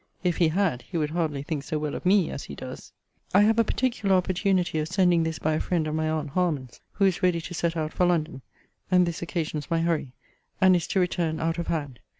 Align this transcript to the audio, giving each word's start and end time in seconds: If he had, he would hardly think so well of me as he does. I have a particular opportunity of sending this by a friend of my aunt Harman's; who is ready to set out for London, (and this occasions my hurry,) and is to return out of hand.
If 0.23 0.37
he 0.37 0.47
had, 0.47 0.81
he 0.81 0.97
would 0.97 1.11
hardly 1.11 1.43
think 1.43 1.63
so 1.63 1.77
well 1.77 1.93
of 1.93 2.07
me 2.07 2.31
as 2.31 2.45
he 2.45 2.55
does. 2.55 2.91
I 3.35 3.41
have 3.41 3.59
a 3.59 3.63
particular 3.63 4.15
opportunity 4.15 4.79
of 4.79 4.87
sending 4.87 5.21
this 5.21 5.37
by 5.37 5.53
a 5.53 5.59
friend 5.59 5.85
of 5.85 5.93
my 5.93 6.09
aunt 6.09 6.31
Harman's; 6.31 6.81
who 6.93 7.05
is 7.05 7.21
ready 7.21 7.39
to 7.41 7.53
set 7.53 7.77
out 7.77 7.93
for 7.93 8.07
London, 8.07 8.41
(and 8.89 9.05
this 9.05 9.21
occasions 9.21 9.69
my 9.69 9.81
hurry,) 9.81 10.13
and 10.59 10.75
is 10.75 10.87
to 10.87 10.99
return 10.99 11.39
out 11.39 11.59
of 11.59 11.67
hand. 11.67 11.99